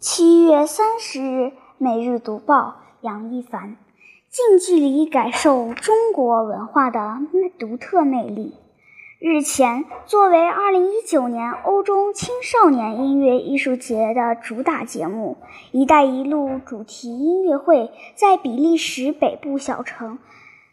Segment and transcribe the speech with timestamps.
[0.00, 1.42] 七月三十日，
[1.76, 2.56] 《每日读报》
[3.02, 3.76] 杨一凡：
[4.30, 7.18] 近距离感受中国文化的
[7.58, 8.54] 独特魅力。
[9.18, 15.36] 日前，作为二零一九年欧洲青少年音乐艺术节的主打节目
[15.70, 20.18] ，“一带一路”主题音乐会在比利时北部小城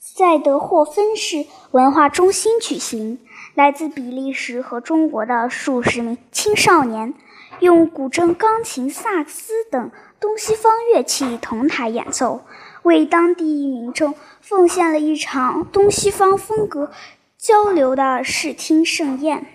[0.00, 3.20] 塞德霍芬市文化中心举行。
[3.54, 7.14] 来自比利时和中国的数十名青少年，
[7.62, 12.44] 用古筝、钢琴、萨克斯等东西方乐器同台演奏，
[12.82, 16.90] 为当地民众奉献了一场东西方风格。
[17.38, 19.46] 交流的视听盛宴，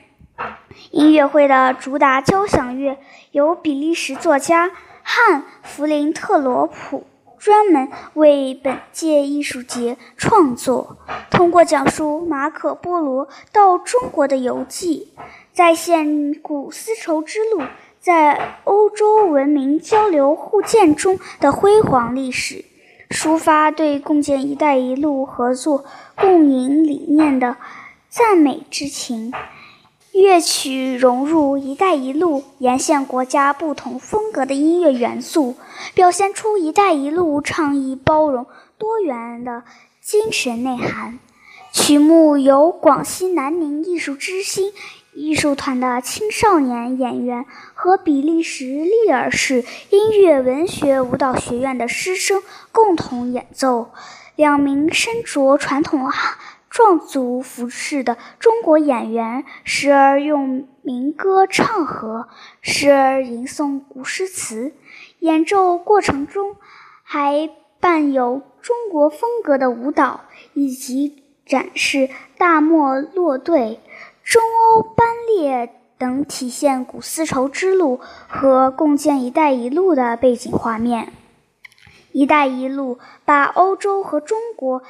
[0.92, 2.98] 音乐会的主打交响乐
[3.32, 4.72] 由比利时作家
[5.04, 7.06] 汉弗林特罗普
[7.38, 10.98] 专门为本届艺术节创作，
[11.30, 15.14] 通过讲述马可波罗到中国的游记，
[15.54, 17.64] 再现古丝绸之路
[18.08, 22.64] 在欧洲文明交流互鉴中的辉煌历史。
[23.10, 25.84] 抒发对共建“一带一路”合作
[26.16, 27.58] 共赢理念的
[28.08, 29.34] 赞美之情。
[30.14, 35.56] 乐曲融入“一带一路”沿线国家不同风格的音乐元素，
[35.94, 38.46] 表现出“一带一路”倡议包容
[38.78, 39.64] 多元的
[40.02, 41.20] 精神内涵。
[41.74, 44.72] 曲目由广西南宁艺术之星。
[45.20, 53.90] 艺术团的青少年演员和比利时利尔市音乐文学舞蹈学院的师生共同演奏。
[54.36, 56.08] 两名身着传统
[56.70, 62.28] 壮族服饰的中国演员，时而用民歌唱和，
[62.62, 64.74] 时而吟诵古诗词。
[65.18, 66.58] 演奏过程中，
[67.02, 67.50] 还
[67.80, 73.80] 伴有中国风格的舞蹈，以及展示大漠落队。
[74.24, 81.14] 中欧班列等体现古丝绸之路和共建“一带一路”的背景画面。
[82.12, 84.84] “一带一路”把欧洲和中国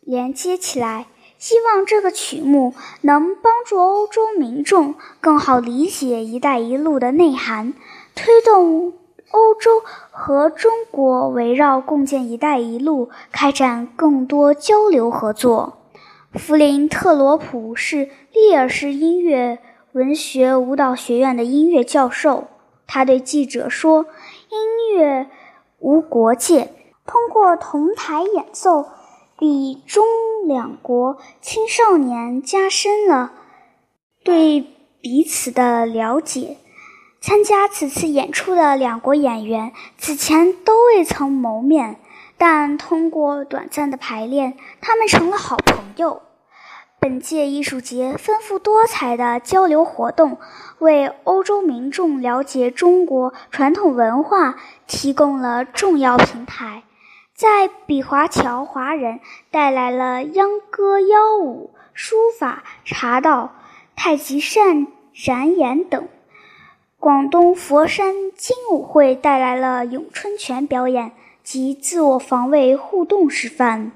[0.00, 1.06] 连接起来，
[1.38, 7.72] 希望这个曲目能帮助欧洲民众更好理解“一带一路”的内涵，
[8.16, 8.92] 推动
[9.30, 15.76] 欧洲和中国围绕共建“一带一路”开展更多交流合作。
[16.34, 19.58] 弗林特罗普是利尔市音乐
[19.90, 22.46] 文学舞蹈学院的音乐教授。
[22.86, 24.06] 他对记者说
[24.48, 25.28] ：“音乐
[25.80, 26.68] 无国界，
[27.04, 28.86] 通过同台演奏，
[29.36, 30.04] 比中
[30.46, 33.32] 两国青少年加深了
[34.22, 34.64] 对
[35.00, 36.58] 彼此的了解。
[37.20, 41.96] 参加此次演出的两国演员此前都未曾谋面。”
[42.40, 46.22] 但通过短暂的排练，他们成了好朋友。
[46.98, 50.38] 本届艺术节丰富多彩的交流活动，
[50.78, 54.56] 为欧洲民众了解中国传统文化
[54.86, 56.84] 提供了重要平台。
[57.34, 59.20] 在比华侨华人
[59.50, 63.52] 带来了秧歌、腰舞、书法、茶道、
[63.94, 66.04] 太极扇、展演等；
[66.98, 71.12] 广东佛山精武会带来了咏春拳表演。
[71.50, 73.90] 及自我防卫互动示范，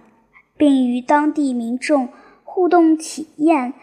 [0.57, 2.09] 并与当地民众
[2.43, 3.75] 互动体验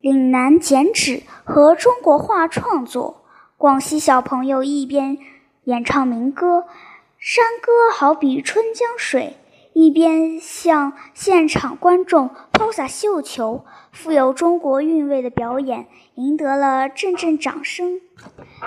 [0.00, 3.22] 岭南剪纸和中国画创作。
[3.56, 5.16] 广西小朋友一边
[5.62, 6.64] 演唱民歌，
[7.16, 9.36] 山歌好比春江水，
[9.74, 15.86] 一边向现场观众抛洒绣球，富有中国韵味的表演
[16.16, 18.00] 赢得了阵阵掌声。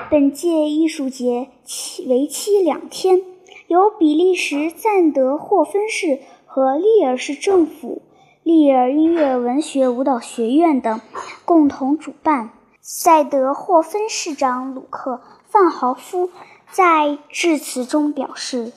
[0.10, 3.22] 本届艺术节期为期两天。
[3.68, 8.02] 由比利时赞德霍芬市和利尔市政府、
[8.42, 11.02] 利尔音乐文学舞蹈学院等
[11.44, 12.52] 共同主办。
[12.80, 15.16] 塞德霍芬市长鲁克·
[15.50, 16.30] 范豪夫
[16.72, 18.72] 在致辞中表示：“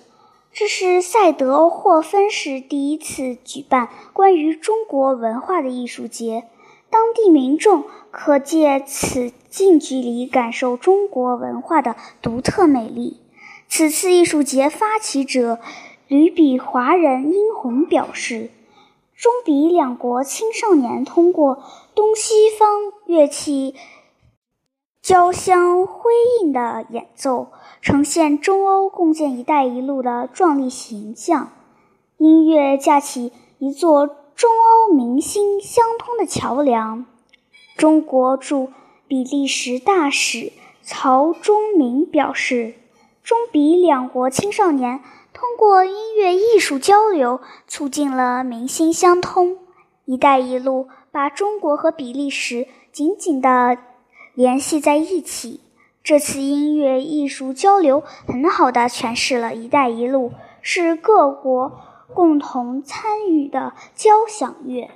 [0.53, 6.49] 这是塞德霍芬市第一次举办关于中国文化的艺术节，
[6.91, 13.19] 当地民众可借此近距离感受中国文化的独特美丽。”
[13.73, 15.61] 此次艺术节发起者
[16.09, 18.51] 吕比华人殷红表示，
[19.17, 21.63] 中比两国青少年通过
[21.95, 22.69] 东西方
[23.07, 23.77] 乐器
[25.01, 26.11] 交相辉
[26.43, 31.53] 映的演奏，呈现中欧共建“一带一路”的壮丽形象。
[32.19, 37.07] 音乐架起一座中欧民心相通的桥梁。
[37.77, 38.73] 中国驻
[39.07, 40.53] 比利时大使
[40.83, 42.75] 曹忠明表示。
[43.23, 45.01] 中比两国青少年
[45.33, 49.59] 通过音乐艺术交流，促进了民心相通。
[50.07, 53.79] “一带一路”把中国和比利时紧紧地
[54.35, 55.61] 联系在一起，
[56.03, 60.33] 这次音乐艺术交流很好地诠释了“一带一路”
[60.63, 61.79] 是各国
[62.13, 64.91] 共同参与的交响乐。